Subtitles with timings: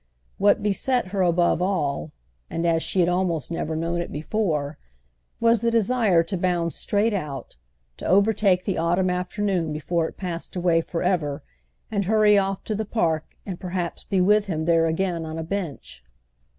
[0.39, 2.11] What beset her above all,
[2.49, 4.79] and as she had almost never known it before,
[5.39, 7.57] was the desire to bound straight out,
[7.97, 11.43] to overtake the autumn afternoon before it passed away for ever
[11.91, 15.43] and hurry off to the Park and perhaps be with him there again on a
[15.43, 16.03] bench.